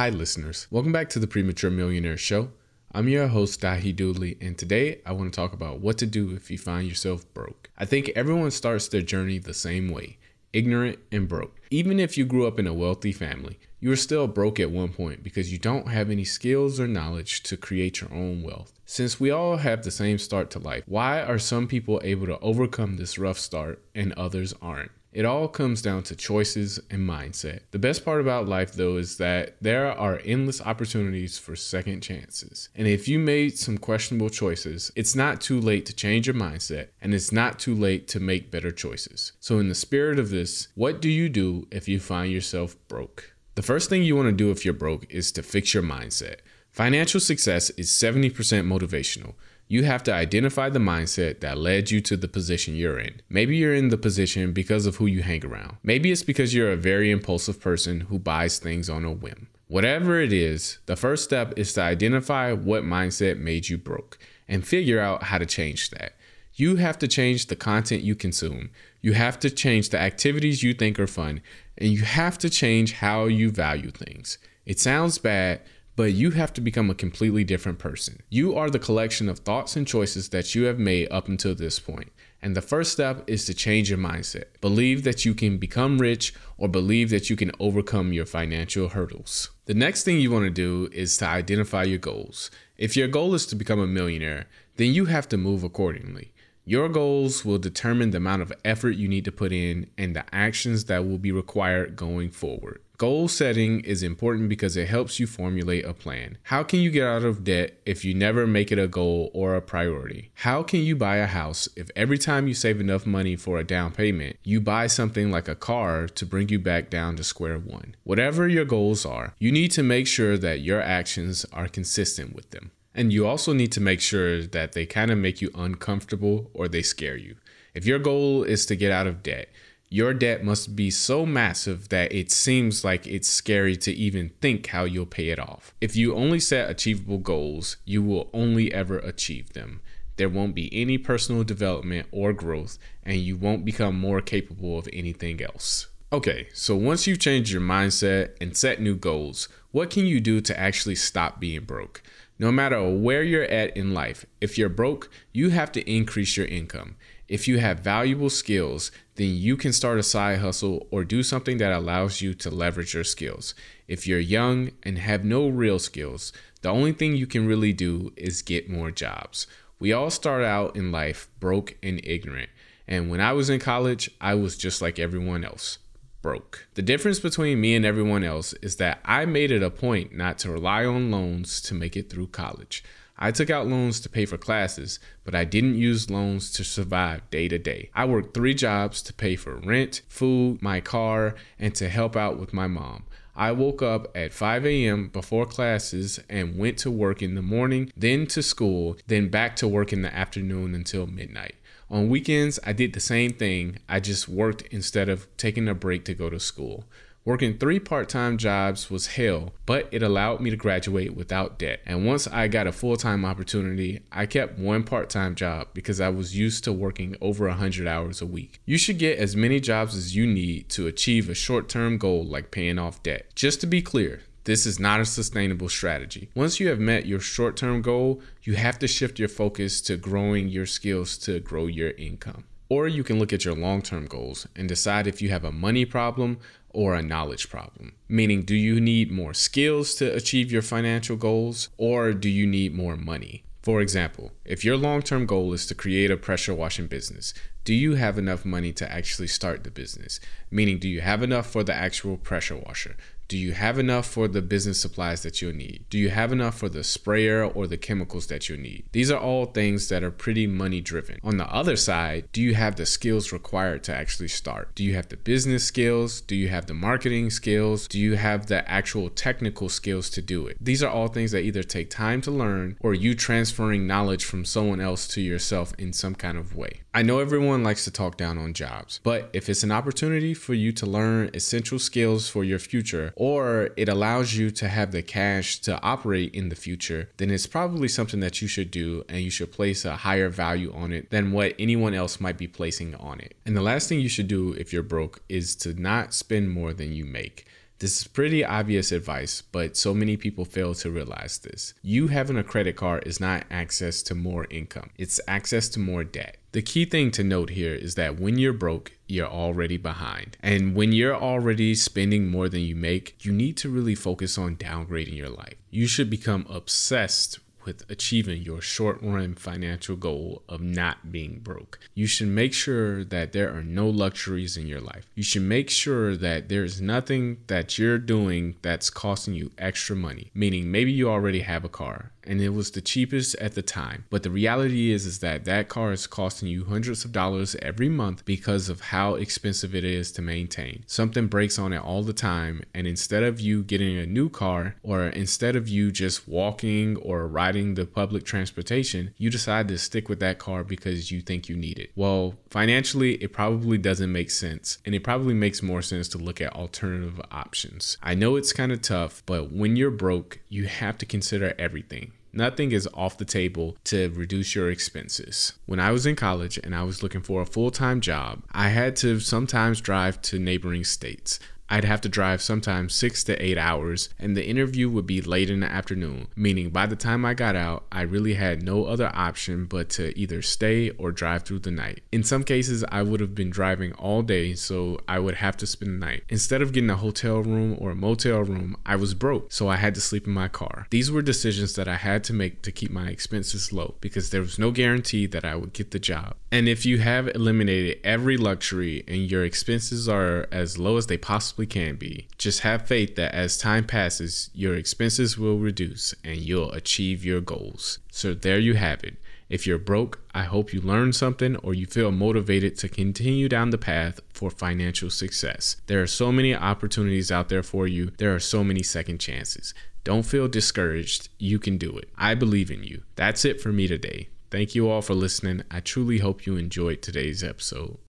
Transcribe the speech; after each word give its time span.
Hi, 0.00 0.08
listeners. 0.08 0.66
Welcome 0.70 0.92
back 0.92 1.10
to 1.10 1.18
the 1.18 1.26
Premature 1.26 1.70
Millionaire 1.70 2.16
Show. 2.16 2.52
I'm 2.90 3.06
your 3.06 3.26
host, 3.26 3.60
Dahi 3.60 3.94
Dooley, 3.94 4.38
and 4.40 4.56
today 4.56 5.02
I 5.04 5.12
want 5.12 5.30
to 5.30 5.36
talk 5.36 5.52
about 5.52 5.80
what 5.80 5.98
to 5.98 6.06
do 6.06 6.30
if 6.30 6.50
you 6.50 6.56
find 6.56 6.88
yourself 6.88 7.30
broke. 7.34 7.68
I 7.76 7.84
think 7.84 8.10
everyone 8.16 8.50
starts 8.50 8.88
their 8.88 9.02
journey 9.02 9.36
the 9.36 9.52
same 9.52 9.90
way 9.90 10.16
ignorant 10.54 11.00
and 11.12 11.28
broke. 11.28 11.60
Even 11.70 12.00
if 12.00 12.16
you 12.16 12.24
grew 12.24 12.46
up 12.46 12.58
in 12.58 12.66
a 12.66 12.72
wealthy 12.72 13.12
family, 13.12 13.58
you 13.78 13.92
are 13.92 13.96
still 13.96 14.26
broke 14.26 14.58
at 14.58 14.70
one 14.70 14.88
point 14.88 15.22
because 15.22 15.52
you 15.52 15.58
don't 15.58 15.88
have 15.88 16.08
any 16.08 16.24
skills 16.24 16.80
or 16.80 16.88
knowledge 16.88 17.42
to 17.42 17.58
create 17.58 18.00
your 18.00 18.10
own 18.10 18.42
wealth. 18.42 18.72
Since 18.86 19.20
we 19.20 19.30
all 19.30 19.58
have 19.58 19.84
the 19.84 19.90
same 19.90 20.16
start 20.16 20.50
to 20.52 20.58
life, 20.58 20.82
why 20.86 21.20
are 21.20 21.38
some 21.38 21.68
people 21.68 22.00
able 22.02 22.26
to 22.28 22.40
overcome 22.40 22.96
this 22.96 23.18
rough 23.18 23.38
start 23.38 23.84
and 23.94 24.14
others 24.14 24.54
aren't? 24.62 24.92
It 25.12 25.24
all 25.24 25.48
comes 25.48 25.82
down 25.82 26.04
to 26.04 26.14
choices 26.14 26.78
and 26.88 27.08
mindset. 27.08 27.60
The 27.72 27.80
best 27.80 28.04
part 28.04 28.20
about 28.20 28.48
life, 28.48 28.72
though, 28.74 28.96
is 28.96 29.16
that 29.16 29.56
there 29.60 29.90
are 29.90 30.20
endless 30.24 30.60
opportunities 30.60 31.36
for 31.36 31.56
second 31.56 32.00
chances. 32.02 32.68
And 32.76 32.86
if 32.86 33.08
you 33.08 33.18
made 33.18 33.58
some 33.58 33.76
questionable 33.76 34.30
choices, 34.30 34.92
it's 34.94 35.16
not 35.16 35.40
too 35.40 35.60
late 35.60 35.84
to 35.86 35.92
change 35.92 36.28
your 36.28 36.34
mindset 36.34 36.88
and 37.02 37.12
it's 37.12 37.32
not 37.32 37.58
too 37.58 37.74
late 37.74 38.06
to 38.08 38.20
make 38.20 38.52
better 38.52 38.70
choices. 38.70 39.32
So, 39.40 39.58
in 39.58 39.68
the 39.68 39.74
spirit 39.74 40.18
of 40.20 40.30
this, 40.30 40.68
what 40.74 41.00
do 41.00 41.08
you 41.08 41.28
do 41.28 41.66
if 41.72 41.88
you 41.88 41.98
find 41.98 42.32
yourself 42.32 42.76
broke? 42.86 43.34
The 43.56 43.62
first 43.62 43.90
thing 43.90 44.04
you 44.04 44.14
want 44.14 44.28
to 44.28 44.32
do 44.32 44.52
if 44.52 44.64
you're 44.64 44.74
broke 44.74 45.12
is 45.12 45.32
to 45.32 45.42
fix 45.42 45.74
your 45.74 45.82
mindset. 45.82 46.36
Financial 46.70 47.18
success 47.18 47.70
is 47.70 47.90
70% 47.90 48.32
motivational 48.64 49.34
you 49.70 49.84
have 49.84 50.02
to 50.02 50.12
identify 50.12 50.68
the 50.68 50.80
mindset 50.80 51.38
that 51.38 51.56
led 51.56 51.92
you 51.92 52.00
to 52.00 52.16
the 52.16 52.26
position 52.26 52.74
you're 52.74 52.98
in. 52.98 53.22
Maybe 53.28 53.56
you're 53.56 53.72
in 53.72 53.90
the 53.90 53.96
position 53.96 54.52
because 54.52 54.84
of 54.84 54.96
who 54.96 55.06
you 55.06 55.22
hang 55.22 55.46
around. 55.46 55.76
Maybe 55.84 56.10
it's 56.10 56.24
because 56.24 56.52
you're 56.52 56.72
a 56.72 56.76
very 56.76 57.08
impulsive 57.08 57.60
person 57.60 58.00
who 58.00 58.18
buys 58.18 58.58
things 58.58 58.90
on 58.90 59.04
a 59.04 59.12
whim. 59.12 59.46
Whatever 59.68 60.20
it 60.20 60.32
is, 60.32 60.78
the 60.86 60.96
first 60.96 61.22
step 61.22 61.54
is 61.56 61.72
to 61.74 61.82
identify 61.82 62.52
what 62.52 62.82
mindset 62.82 63.38
made 63.38 63.68
you 63.68 63.78
broke 63.78 64.18
and 64.48 64.66
figure 64.66 64.98
out 64.98 65.22
how 65.22 65.38
to 65.38 65.46
change 65.46 65.90
that. 65.90 66.16
You 66.54 66.74
have 66.74 66.98
to 66.98 67.06
change 67.06 67.46
the 67.46 67.54
content 67.54 68.02
you 68.02 68.16
consume. 68.16 68.70
You 69.00 69.12
have 69.12 69.38
to 69.38 69.50
change 69.50 69.90
the 69.90 70.00
activities 70.00 70.64
you 70.64 70.74
think 70.74 70.98
are 70.98 71.06
fun, 71.06 71.42
and 71.78 71.90
you 71.90 72.02
have 72.02 72.38
to 72.38 72.50
change 72.50 72.94
how 72.94 73.26
you 73.26 73.52
value 73.52 73.92
things. 73.92 74.36
It 74.66 74.80
sounds 74.80 75.18
bad, 75.18 75.60
but 76.00 76.14
you 76.14 76.30
have 76.30 76.50
to 76.54 76.62
become 76.62 76.88
a 76.88 76.94
completely 76.94 77.44
different 77.44 77.78
person. 77.78 78.22
You 78.30 78.56
are 78.56 78.70
the 78.70 78.78
collection 78.78 79.28
of 79.28 79.40
thoughts 79.40 79.76
and 79.76 79.86
choices 79.86 80.30
that 80.30 80.54
you 80.54 80.64
have 80.64 80.78
made 80.78 81.08
up 81.10 81.28
until 81.28 81.54
this 81.54 81.78
point. 81.78 82.10
And 82.40 82.56
the 82.56 82.62
first 82.62 82.90
step 82.90 83.22
is 83.26 83.44
to 83.44 83.52
change 83.52 83.90
your 83.90 83.98
mindset. 83.98 84.44
Believe 84.62 85.04
that 85.04 85.26
you 85.26 85.34
can 85.34 85.58
become 85.58 85.98
rich 85.98 86.32
or 86.56 86.68
believe 86.68 87.10
that 87.10 87.28
you 87.28 87.36
can 87.36 87.52
overcome 87.60 88.14
your 88.14 88.24
financial 88.24 88.88
hurdles. 88.88 89.50
The 89.66 89.74
next 89.74 90.04
thing 90.04 90.18
you 90.18 90.30
want 90.30 90.46
to 90.46 90.50
do 90.50 90.88
is 90.90 91.18
to 91.18 91.26
identify 91.26 91.82
your 91.82 91.98
goals. 91.98 92.50
If 92.78 92.96
your 92.96 93.08
goal 93.08 93.34
is 93.34 93.44
to 93.48 93.54
become 93.54 93.78
a 93.78 93.86
millionaire, 93.86 94.46
then 94.76 94.94
you 94.94 95.04
have 95.04 95.28
to 95.28 95.36
move 95.36 95.62
accordingly. 95.62 96.32
Your 96.70 96.88
goals 96.88 97.44
will 97.44 97.58
determine 97.58 98.12
the 98.12 98.18
amount 98.18 98.42
of 98.42 98.52
effort 98.64 98.90
you 98.90 99.08
need 99.08 99.24
to 99.24 99.32
put 99.32 99.50
in 99.50 99.90
and 99.98 100.14
the 100.14 100.24
actions 100.32 100.84
that 100.84 101.04
will 101.04 101.18
be 101.18 101.32
required 101.32 101.96
going 101.96 102.30
forward. 102.30 102.80
Goal 102.96 103.26
setting 103.26 103.80
is 103.80 104.04
important 104.04 104.48
because 104.48 104.76
it 104.76 104.86
helps 104.86 105.18
you 105.18 105.26
formulate 105.26 105.84
a 105.84 105.92
plan. 105.92 106.38
How 106.44 106.62
can 106.62 106.78
you 106.78 106.92
get 106.92 107.08
out 107.08 107.24
of 107.24 107.42
debt 107.42 107.80
if 107.84 108.04
you 108.04 108.14
never 108.14 108.46
make 108.46 108.70
it 108.70 108.78
a 108.78 108.86
goal 108.86 109.32
or 109.34 109.56
a 109.56 109.60
priority? 109.60 110.30
How 110.34 110.62
can 110.62 110.84
you 110.84 110.94
buy 110.94 111.16
a 111.16 111.26
house 111.26 111.68
if 111.74 111.90
every 111.96 112.18
time 112.18 112.46
you 112.46 112.54
save 112.54 112.80
enough 112.80 113.04
money 113.04 113.34
for 113.34 113.58
a 113.58 113.64
down 113.64 113.90
payment, 113.90 114.36
you 114.44 114.60
buy 114.60 114.86
something 114.86 115.28
like 115.28 115.48
a 115.48 115.56
car 115.56 116.06
to 116.06 116.24
bring 116.24 116.50
you 116.50 116.60
back 116.60 116.88
down 116.88 117.16
to 117.16 117.24
square 117.24 117.58
one? 117.58 117.96
Whatever 118.04 118.46
your 118.46 118.64
goals 118.64 119.04
are, 119.04 119.34
you 119.40 119.50
need 119.50 119.72
to 119.72 119.82
make 119.82 120.06
sure 120.06 120.38
that 120.38 120.60
your 120.60 120.80
actions 120.80 121.44
are 121.52 121.66
consistent 121.66 122.32
with 122.32 122.52
them. 122.52 122.70
And 122.94 123.12
you 123.12 123.26
also 123.26 123.52
need 123.52 123.72
to 123.72 123.80
make 123.80 124.00
sure 124.00 124.42
that 124.42 124.72
they 124.72 124.86
kind 124.86 125.10
of 125.10 125.18
make 125.18 125.40
you 125.40 125.50
uncomfortable 125.54 126.50
or 126.54 126.68
they 126.68 126.82
scare 126.82 127.16
you. 127.16 127.36
If 127.74 127.86
your 127.86 127.98
goal 127.98 128.42
is 128.42 128.66
to 128.66 128.76
get 128.76 128.90
out 128.90 129.06
of 129.06 129.22
debt, 129.22 129.48
your 129.88 130.14
debt 130.14 130.44
must 130.44 130.76
be 130.76 130.88
so 130.90 131.26
massive 131.26 131.88
that 131.88 132.12
it 132.12 132.30
seems 132.30 132.84
like 132.84 133.06
it's 133.06 133.28
scary 133.28 133.76
to 133.76 133.92
even 133.92 134.30
think 134.40 134.68
how 134.68 134.84
you'll 134.84 135.06
pay 135.06 135.30
it 135.30 135.38
off. 135.38 135.74
If 135.80 135.96
you 135.96 136.14
only 136.14 136.38
set 136.38 136.70
achievable 136.70 137.18
goals, 137.18 137.76
you 137.84 138.02
will 138.02 138.30
only 138.32 138.72
ever 138.72 138.98
achieve 138.98 139.52
them. 139.52 139.80
There 140.16 140.28
won't 140.28 140.54
be 140.54 140.68
any 140.72 140.96
personal 140.96 141.42
development 141.42 142.06
or 142.12 142.32
growth, 142.32 142.78
and 143.02 143.16
you 143.16 143.36
won't 143.36 143.64
become 143.64 143.98
more 143.98 144.20
capable 144.20 144.78
of 144.78 144.88
anything 144.92 145.42
else. 145.42 145.88
Okay, 146.12 146.48
so 146.52 146.76
once 146.76 147.06
you've 147.06 147.18
changed 147.18 147.50
your 147.50 147.62
mindset 147.62 148.36
and 148.40 148.56
set 148.56 148.80
new 148.80 148.94
goals, 148.94 149.48
what 149.70 149.90
can 149.90 150.06
you 150.06 150.20
do 150.20 150.40
to 150.40 150.58
actually 150.58 150.96
stop 150.96 151.40
being 151.40 151.62
broke? 151.64 152.02
No 152.40 152.50
matter 152.50 152.88
where 152.88 153.22
you're 153.22 153.44
at 153.44 153.76
in 153.76 153.92
life, 153.92 154.24
if 154.40 154.56
you're 154.56 154.70
broke, 154.70 155.10
you 155.30 155.50
have 155.50 155.70
to 155.72 155.82
increase 155.82 156.38
your 156.38 156.46
income. 156.46 156.96
If 157.28 157.46
you 157.46 157.58
have 157.58 157.80
valuable 157.80 158.30
skills, 158.30 158.90
then 159.16 159.34
you 159.34 159.58
can 159.58 159.74
start 159.74 159.98
a 159.98 160.02
side 160.02 160.38
hustle 160.38 160.88
or 160.90 161.04
do 161.04 161.22
something 161.22 161.58
that 161.58 161.70
allows 161.70 162.22
you 162.22 162.32
to 162.32 162.48
leverage 162.48 162.94
your 162.94 163.04
skills. 163.04 163.54
If 163.88 164.06
you're 164.06 164.18
young 164.18 164.70
and 164.82 164.96
have 164.96 165.22
no 165.22 165.50
real 165.50 165.78
skills, 165.78 166.32
the 166.62 166.70
only 166.70 166.92
thing 166.92 167.14
you 167.14 167.26
can 167.26 167.46
really 167.46 167.74
do 167.74 168.10
is 168.16 168.40
get 168.40 168.70
more 168.70 168.90
jobs. 168.90 169.46
We 169.78 169.92
all 169.92 170.08
start 170.08 170.42
out 170.42 170.76
in 170.76 170.90
life 170.90 171.28
broke 171.40 171.76
and 171.82 172.00
ignorant. 172.04 172.48
And 172.88 173.10
when 173.10 173.20
I 173.20 173.34
was 173.34 173.50
in 173.50 173.60
college, 173.60 174.10
I 174.18 174.32
was 174.32 174.56
just 174.56 174.80
like 174.80 174.98
everyone 174.98 175.44
else 175.44 175.76
broke. 176.22 176.66
The 176.74 176.82
difference 176.82 177.20
between 177.20 177.60
me 177.60 177.74
and 177.74 177.84
everyone 177.84 178.24
else 178.24 178.52
is 178.54 178.76
that 178.76 179.00
I 179.04 179.24
made 179.24 179.50
it 179.50 179.62
a 179.62 179.70
point 179.70 180.14
not 180.14 180.38
to 180.38 180.50
rely 180.50 180.84
on 180.84 181.10
loans 181.10 181.60
to 181.62 181.74
make 181.74 181.96
it 181.96 182.10
through 182.10 182.28
college. 182.28 182.84
I 183.22 183.30
took 183.32 183.50
out 183.50 183.66
loans 183.66 184.00
to 184.00 184.08
pay 184.08 184.24
for 184.24 184.38
classes, 184.38 184.98
but 185.24 185.34
I 185.34 185.44
didn't 185.44 185.74
use 185.74 186.08
loans 186.08 186.50
to 186.52 186.64
survive 186.64 187.28
day 187.30 187.48
to 187.48 187.58
day. 187.58 187.90
I 187.94 188.06
worked 188.06 188.32
three 188.32 188.54
jobs 188.54 189.02
to 189.02 189.12
pay 189.12 189.36
for 189.36 189.56
rent, 189.56 190.00
food, 190.08 190.62
my 190.62 190.80
car, 190.80 191.34
and 191.58 191.74
to 191.74 191.90
help 191.90 192.16
out 192.16 192.38
with 192.38 192.54
my 192.54 192.66
mom. 192.66 193.04
I 193.36 193.52
woke 193.52 193.82
up 193.82 194.10
at 194.16 194.32
5 194.32 194.66
a.m. 194.66 195.08
before 195.08 195.46
classes 195.46 196.18
and 196.28 196.58
went 196.58 196.78
to 196.78 196.90
work 196.90 197.22
in 197.22 197.34
the 197.34 197.42
morning, 197.42 197.92
then 197.96 198.26
to 198.28 198.42
school, 198.42 198.96
then 199.06 199.28
back 199.28 199.54
to 199.56 199.68
work 199.68 199.92
in 199.92 200.02
the 200.02 200.14
afternoon 200.14 200.74
until 200.74 201.06
midnight. 201.06 201.54
On 201.90 202.08
weekends, 202.08 202.60
I 202.64 202.72
did 202.72 202.92
the 202.92 203.00
same 203.00 203.32
thing. 203.32 203.78
I 203.88 203.98
just 203.98 204.28
worked 204.28 204.62
instead 204.70 205.08
of 205.08 205.26
taking 205.36 205.66
a 205.66 205.74
break 205.74 206.04
to 206.04 206.14
go 206.14 206.30
to 206.30 206.38
school. 206.38 206.84
Working 207.24 207.58
three 207.58 207.80
part 207.80 208.08
time 208.08 208.38
jobs 208.38 208.90
was 208.90 209.08
hell, 209.08 209.52
but 209.66 209.88
it 209.90 210.02
allowed 210.02 210.40
me 210.40 210.50
to 210.50 210.56
graduate 210.56 211.14
without 211.14 211.58
debt. 211.58 211.80
And 211.84 212.06
once 212.06 212.28
I 212.28 212.46
got 212.46 212.68
a 212.68 212.72
full 212.72 212.96
time 212.96 213.24
opportunity, 213.24 214.00
I 214.12 214.26
kept 214.26 214.58
one 214.58 214.84
part 214.84 215.10
time 215.10 215.34
job 215.34 215.68
because 215.74 216.00
I 216.00 216.08
was 216.10 216.38
used 216.38 216.62
to 216.64 216.72
working 216.72 217.16
over 217.20 217.48
100 217.48 217.88
hours 217.88 218.22
a 218.22 218.26
week. 218.26 218.60
You 218.64 218.78
should 218.78 218.98
get 218.98 219.18
as 219.18 219.36
many 219.36 219.58
jobs 219.58 219.96
as 219.96 220.14
you 220.14 220.26
need 220.26 220.68
to 220.70 220.86
achieve 220.86 221.28
a 221.28 221.34
short 221.34 221.68
term 221.68 221.98
goal 221.98 222.24
like 222.24 222.52
paying 222.52 222.78
off 222.78 223.02
debt. 223.02 223.34
Just 223.34 223.60
to 223.62 223.66
be 223.66 223.82
clear, 223.82 224.22
this 224.44 224.66
is 224.66 224.80
not 224.80 225.00
a 225.00 225.04
sustainable 225.04 225.68
strategy. 225.68 226.30
Once 226.34 226.60
you 226.60 226.68
have 226.68 226.80
met 226.80 227.06
your 227.06 227.20
short 227.20 227.56
term 227.56 227.82
goal, 227.82 228.22
you 228.42 228.54
have 228.54 228.78
to 228.78 228.88
shift 228.88 229.18
your 229.18 229.28
focus 229.28 229.80
to 229.82 229.96
growing 229.96 230.48
your 230.48 230.66
skills 230.66 231.18
to 231.18 231.40
grow 231.40 231.66
your 231.66 231.90
income. 231.92 232.44
Or 232.68 232.86
you 232.86 233.02
can 233.02 233.18
look 233.18 233.32
at 233.32 233.44
your 233.44 233.54
long 233.54 233.82
term 233.82 234.06
goals 234.06 234.46
and 234.56 234.68
decide 234.68 235.06
if 235.06 235.20
you 235.20 235.30
have 235.30 235.44
a 235.44 235.52
money 235.52 235.84
problem 235.84 236.38
or 236.70 236.94
a 236.94 237.02
knowledge 237.02 237.50
problem. 237.50 237.92
Meaning, 238.08 238.42
do 238.42 238.54
you 238.54 238.80
need 238.80 239.10
more 239.10 239.34
skills 239.34 239.94
to 239.96 240.14
achieve 240.14 240.52
your 240.52 240.62
financial 240.62 241.16
goals 241.16 241.68
or 241.76 242.12
do 242.12 242.28
you 242.28 242.46
need 242.46 242.74
more 242.74 242.96
money? 242.96 243.42
For 243.62 243.82
example, 243.82 244.32
if 244.44 244.64
your 244.64 244.76
long 244.76 245.02
term 245.02 245.26
goal 245.26 245.52
is 245.52 245.66
to 245.66 245.74
create 245.74 246.10
a 246.10 246.16
pressure 246.16 246.54
washing 246.54 246.86
business, 246.86 247.34
do 247.64 247.74
you 247.74 247.94
have 247.94 248.18
enough 248.18 248.44
money 248.44 248.72
to 248.72 248.90
actually 248.90 249.28
start 249.28 249.64
the 249.64 249.70
business? 249.70 250.18
Meaning, 250.50 250.78
do 250.78 250.88
you 250.88 251.00
have 251.00 251.22
enough 251.22 251.50
for 251.50 251.62
the 251.62 251.74
actual 251.74 252.16
pressure 252.16 252.56
washer? 252.56 252.96
Do 253.30 253.38
you 253.38 253.52
have 253.52 253.78
enough 253.78 254.06
for 254.06 254.26
the 254.26 254.42
business 254.42 254.80
supplies 254.80 255.22
that 255.22 255.40
you'll 255.40 255.54
need? 255.54 255.84
Do 255.88 255.98
you 255.98 256.10
have 256.10 256.32
enough 256.32 256.58
for 256.58 256.68
the 256.68 256.82
sprayer 256.82 257.44
or 257.44 257.68
the 257.68 257.76
chemicals 257.76 258.26
that 258.26 258.48
you'll 258.48 258.58
need? 258.58 258.86
These 258.90 259.08
are 259.08 259.20
all 259.20 259.46
things 259.46 259.88
that 259.88 260.02
are 260.02 260.10
pretty 260.10 260.48
money 260.48 260.80
driven. 260.80 261.20
On 261.22 261.36
the 261.36 261.46
other 261.46 261.76
side, 261.76 262.28
do 262.32 262.42
you 262.42 262.56
have 262.56 262.74
the 262.74 262.86
skills 262.86 263.30
required 263.30 263.84
to 263.84 263.94
actually 263.94 264.26
start? 264.26 264.74
Do 264.74 264.82
you 264.82 264.94
have 264.94 265.10
the 265.10 265.16
business 265.16 265.62
skills? 265.64 266.20
Do 266.20 266.34
you 266.34 266.48
have 266.48 266.66
the 266.66 266.74
marketing 266.74 267.30
skills? 267.30 267.86
Do 267.86 268.00
you 268.00 268.16
have 268.16 268.46
the 268.46 268.68
actual 268.68 269.08
technical 269.08 269.68
skills 269.68 270.10
to 270.10 270.20
do 270.20 270.48
it? 270.48 270.56
These 270.60 270.82
are 270.82 270.90
all 270.90 271.06
things 271.06 271.30
that 271.30 271.44
either 271.44 271.62
take 271.62 271.88
time 271.88 272.20
to 272.22 272.32
learn 272.32 272.78
or 272.80 272.94
you 272.94 273.14
transferring 273.14 273.86
knowledge 273.86 274.24
from 274.24 274.44
someone 274.44 274.80
else 274.80 275.06
to 275.06 275.20
yourself 275.20 275.72
in 275.78 275.92
some 275.92 276.16
kind 276.16 276.36
of 276.36 276.56
way. 276.56 276.80
I 276.92 277.02
know 277.02 277.20
everyone 277.20 277.49
likes 277.58 277.84
to 277.84 277.90
talk 277.90 278.16
down 278.16 278.38
on 278.38 278.54
jobs, 278.54 279.00
but 279.02 279.30
if 279.32 279.48
it's 279.48 279.62
an 279.62 279.72
opportunity 279.72 280.34
for 280.34 280.54
you 280.54 280.72
to 280.72 280.86
learn 280.86 281.30
essential 281.34 281.78
skills 281.78 282.28
for 282.28 282.44
your 282.44 282.58
future, 282.58 283.12
or 283.16 283.70
it 283.76 283.88
allows 283.88 284.34
you 284.34 284.50
to 284.50 284.68
have 284.68 284.92
the 284.92 285.02
cash 285.02 285.58
to 285.60 285.80
operate 285.82 286.34
in 286.34 286.48
the 286.48 286.56
future, 286.56 287.08
then 287.16 287.30
it's 287.30 287.46
probably 287.46 287.88
something 287.88 288.20
that 288.20 288.40
you 288.40 288.48
should 288.48 288.70
do 288.70 289.04
and 289.08 289.20
you 289.20 289.30
should 289.30 289.52
place 289.52 289.84
a 289.84 289.96
higher 289.96 290.28
value 290.28 290.72
on 290.72 290.92
it 290.92 291.10
than 291.10 291.32
what 291.32 291.54
anyone 291.58 291.94
else 291.94 292.20
might 292.20 292.38
be 292.38 292.46
placing 292.46 292.94
on 292.96 293.20
it. 293.20 293.34
And 293.44 293.56
the 293.56 293.62
last 293.62 293.88
thing 293.88 294.00
you 294.00 294.08
should 294.08 294.28
do 294.28 294.52
if 294.52 294.72
you're 294.72 294.82
broke 294.82 295.22
is 295.28 295.54
to 295.56 295.74
not 295.74 296.14
spend 296.14 296.50
more 296.50 296.72
than 296.72 296.92
you 296.92 297.04
make. 297.04 297.46
This 297.80 298.02
is 298.02 298.06
pretty 298.06 298.44
obvious 298.44 298.92
advice, 298.92 299.40
but 299.40 299.74
so 299.74 299.94
many 299.94 300.18
people 300.18 300.44
fail 300.44 300.74
to 300.74 300.90
realize 300.90 301.38
this. 301.38 301.72
You 301.80 302.08
having 302.08 302.36
a 302.36 302.44
credit 302.44 302.76
card 302.76 303.06
is 303.06 303.20
not 303.20 303.46
access 303.50 304.02
to 304.02 304.14
more 304.14 304.46
income, 304.50 304.90
it's 304.98 305.18
access 305.26 305.70
to 305.70 305.80
more 305.80 306.04
debt. 306.04 306.36
The 306.52 306.60
key 306.60 306.84
thing 306.84 307.10
to 307.12 307.24
note 307.24 307.48
here 307.48 307.72
is 307.72 307.94
that 307.94 308.20
when 308.20 308.36
you're 308.36 308.52
broke, 308.52 308.92
you're 309.06 309.26
already 309.26 309.78
behind. 309.78 310.36
And 310.42 310.74
when 310.74 310.92
you're 310.92 311.16
already 311.16 311.74
spending 311.74 312.26
more 312.28 312.50
than 312.50 312.60
you 312.60 312.76
make, 312.76 313.24
you 313.24 313.32
need 313.32 313.56
to 313.58 313.70
really 313.70 313.94
focus 313.94 314.36
on 314.36 314.56
downgrading 314.56 315.16
your 315.16 315.30
life. 315.30 315.54
You 315.70 315.86
should 315.86 316.10
become 316.10 316.46
obsessed 316.50 317.38
with 317.70 317.88
achieving 317.88 318.42
your 318.42 318.60
short 318.60 318.98
run 319.00 319.32
financial 319.32 319.94
goal 319.94 320.42
of 320.48 320.60
not 320.60 321.12
being 321.12 321.38
broke. 321.38 321.78
You 321.94 322.08
should 322.08 322.26
make 322.26 322.52
sure 322.52 323.04
that 323.04 323.32
there 323.32 323.54
are 323.56 323.62
no 323.62 323.88
luxuries 323.88 324.56
in 324.56 324.66
your 324.66 324.80
life. 324.80 325.08
You 325.14 325.22
should 325.22 325.42
make 325.42 325.70
sure 325.70 326.16
that 326.16 326.48
there's 326.48 326.80
nothing 326.80 327.38
that 327.46 327.78
you're 327.78 327.98
doing 327.98 328.56
that's 328.60 328.90
costing 328.90 329.34
you 329.34 329.52
extra 329.56 329.94
money, 329.94 330.32
meaning 330.34 330.72
maybe 330.72 330.90
you 330.90 331.08
already 331.08 331.40
have 331.40 331.64
a 331.64 331.68
car 331.68 332.10
and 332.24 332.40
it 332.40 332.50
was 332.50 332.70
the 332.70 332.80
cheapest 332.80 333.34
at 333.36 333.54
the 333.54 333.62
time. 333.62 334.04
But 334.10 334.22
the 334.22 334.30
reality 334.30 334.90
is 334.90 335.06
is 335.06 335.20
that 335.20 335.44
that 335.44 335.68
car 335.68 335.92
is 335.92 336.06
costing 336.06 336.48
you 336.48 336.64
hundreds 336.64 337.04
of 337.04 337.12
dollars 337.12 337.56
every 337.60 337.88
month 337.88 338.24
because 338.24 338.68
of 338.68 338.80
how 338.80 339.14
expensive 339.14 339.74
it 339.74 339.84
is 339.84 340.12
to 340.12 340.22
maintain. 340.22 340.84
Something 340.86 341.26
breaks 341.26 341.58
on 341.58 341.72
it 341.72 341.82
all 341.82 342.02
the 342.02 342.12
time 342.12 342.62
and 342.74 342.86
instead 342.86 343.22
of 343.22 343.40
you 343.40 343.62
getting 343.62 343.98
a 343.98 344.06
new 344.06 344.28
car 344.28 344.76
or 344.82 345.06
instead 345.06 345.56
of 345.56 345.68
you 345.68 345.90
just 345.90 346.28
walking 346.28 346.96
or 346.98 347.26
riding 347.26 347.74
the 347.74 347.86
public 347.86 348.24
transportation, 348.24 349.14
you 349.16 349.30
decide 349.30 349.68
to 349.68 349.78
stick 349.78 350.08
with 350.08 350.20
that 350.20 350.38
car 350.38 350.64
because 350.64 351.10
you 351.10 351.20
think 351.20 351.48
you 351.48 351.56
need 351.56 351.78
it. 351.78 351.90
Well, 351.94 352.34
financially, 352.50 353.14
it 353.14 353.32
probably 353.32 353.78
doesn't 353.78 354.12
make 354.12 354.30
sense 354.30 354.78
and 354.84 354.94
it 354.94 355.04
probably 355.04 355.34
makes 355.34 355.62
more 355.62 355.82
sense 355.82 356.08
to 356.08 356.18
look 356.18 356.40
at 356.40 356.54
alternative 356.54 357.20
options. 357.30 357.96
I 358.02 358.14
know 358.14 358.36
it's 358.36 358.52
kind 358.52 358.72
of 358.72 358.82
tough, 358.82 359.22
but 359.26 359.52
when 359.52 359.76
you're 359.76 359.90
broke, 359.90 360.40
you 360.48 360.66
have 360.66 360.98
to 360.98 361.06
consider 361.06 361.54
everything. 361.58 362.12
Nothing 362.32 362.72
is 362.72 362.88
off 362.94 363.18
the 363.18 363.24
table 363.24 363.76
to 363.84 364.10
reduce 364.10 364.54
your 364.54 364.70
expenses. 364.70 365.54
When 365.66 365.80
I 365.80 365.90
was 365.90 366.06
in 366.06 366.16
college 366.16 366.58
and 366.62 366.74
I 366.74 366.84
was 366.84 367.02
looking 367.02 367.22
for 367.22 367.42
a 367.42 367.46
full 367.46 367.70
time 367.70 368.00
job, 368.00 368.42
I 368.52 368.68
had 368.68 368.96
to 368.96 369.18
sometimes 369.20 369.80
drive 369.80 370.22
to 370.22 370.38
neighboring 370.38 370.84
states. 370.84 371.40
I'd 371.70 371.84
have 371.84 372.00
to 372.00 372.08
drive 372.08 372.42
sometimes 372.42 372.94
six 372.94 373.22
to 373.24 373.40
eight 373.42 373.56
hours, 373.56 374.08
and 374.18 374.36
the 374.36 374.46
interview 374.46 374.90
would 374.90 375.06
be 375.06 375.20
late 375.20 375.48
in 375.48 375.60
the 375.60 375.70
afternoon, 375.70 376.26
meaning 376.34 376.70
by 376.70 376.86
the 376.86 376.96
time 376.96 377.24
I 377.24 377.34
got 377.34 377.54
out, 377.54 377.84
I 377.92 378.02
really 378.02 378.34
had 378.34 378.62
no 378.62 378.86
other 378.86 379.10
option 379.14 379.66
but 379.66 379.88
to 379.90 380.18
either 380.18 380.42
stay 380.42 380.90
or 380.90 381.12
drive 381.12 381.44
through 381.44 381.60
the 381.60 381.70
night. 381.70 382.02
In 382.10 382.24
some 382.24 382.42
cases, 382.42 382.84
I 382.90 383.02
would 383.02 383.20
have 383.20 383.34
been 383.34 383.50
driving 383.50 383.92
all 383.92 384.22
day, 384.22 384.54
so 384.54 384.98
I 385.06 385.20
would 385.20 385.36
have 385.36 385.56
to 385.58 385.66
spend 385.66 386.02
the 386.02 386.06
night. 386.06 386.24
Instead 386.28 386.60
of 386.60 386.72
getting 386.72 386.90
a 386.90 386.96
hotel 386.96 387.40
room 387.40 387.76
or 387.78 387.92
a 387.92 387.94
motel 387.94 388.40
room, 388.40 388.76
I 388.84 388.96
was 388.96 389.14
broke, 389.14 389.52
so 389.52 389.68
I 389.68 389.76
had 389.76 389.94
to 389.94 390.00
sleep 390.00 390.26
in 390.26 390.32
my 390.32 390.48
car. 390.48 390.88
These 390.90 391.10
were 391.10 391.22
decisions 391.22 391.74
that 391.74 391.86
I 391.86 391.96
had 391.96 392.24
to 392.24 392.32
make 392.32 392.62
to 392.62 392.72
keep 392.72 392.90
my 392.90 393.08
expenses 393.08 393.72
low 393.72 393.94
because 394.00 394.30
there 394.30 394.40
was 394.40 394.58
no 394.58 394.72
guarantee 394.72 395.26
that 395.26 395.44
I 395.44 395.54
would 395.54 395.72
get 395.72 395.92
the 395.92 395.98
job. 396.00 396.34
And 396.50 396.68
if 396.68 396.84
you 396.84 396.98
have 396.98 397.28
eliminated 397.28 398.00
every 398.02 398.36
luxury 398.36 399.04
and 399.06 399.30
your 399.30 399.44
expenses 399.44 400.08
are 400.08 400.48
as 400.50 400.78
low 400.78 400.96
as 400.96 401.06
they 401.06 401.16
possibly 401.16 401.59
possibly 401.60 401.66
can 401.66 401.96
be. 401.96 402.28
Just 402.38 402.60
have 402.60 402.86
faith 402.86 403.16
that 403.16 403.34
as 403.34 403.58
time 403.58 403.84
passes, 403.84 404.50
your 404.54 404.74
expenses 404.74 405.36
will 405.36 405.58
reduce 405.58 406.14
and 406.24 406.38
you'll 406.38 406.72
achieve 406.72 407.24
your 407.24 407.40
goals. 407.40 407.98
So 408.10 408.34
there 408.34 408.58
you 408.58 408.74
have 408.74 409.04
it. 409.04 409.16
If 409.48 409.66
you're 409.66 409.84
broke, 409.84 410.20
I 410.32 410.44
hope 410.44 410.72
you 410.72 410.80
learned 410.80 411.16
something 411.16 411.56
or 411.56 411.74
you 411.74 411.86
feel 411.86 412.12
motivated 412.12 412.78
to 412.78 412.88
continue 412.88 413.48
down 413.48 413.70
the 413.70 413.78
path 413.78 414.20
for 414.32 414.48
financial 414.50 415.10
success. 415.10 415.76
There 415.86 416.00
are 416.00 416.06
so 416.06 416.30
many 416.30 416.54
opportunities 416.54 417.32
out 417.32 417.48
there 417.48 417.64
for 417.64 417.88
you, 417.88 418.12
there 418.18 418.34
are 418.34 418.40
so 418.40 418.62
many 418.62 418.82
second 418.82 419.18
chances. 419.18 419.74
Don't 420.04 420.24
feel 420.24 420.48
discouraged. 420.48 421.28
You 421.38 421.58
can 421.58 421.76
do 421.78 421.98
it. 421.98 422.08
I 422.16 422.34
believe 422.34 422.70
in 422.70 422.84
you. 422.84 423.02
That's 423.16 423.44
it 423.44 423.60
for 423.60 423.70
me 423.70 423.86
today. 423.86 424.28
Thank 424.50 424.74
you 424.74 424.88
all 424.88 425.02
for 425.02 425.14
listening. 425.14 425.62
I 425.70 425.80
truly 425.80 426.18
hope 426.18 426.46
you 426.46 426.56
enjoyed 426.56 427.02
today's 427.02 427.44
episode. 427.44 427.98